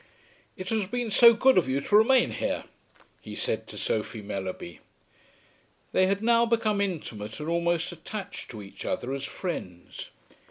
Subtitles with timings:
[0.57, 2.63] "It has been so good of you to remain here,"
[3.21, 4.79] he said to Sophie Mellerby.
[5.91, 10.09] They had now become intimate and almost attached to each other as friends.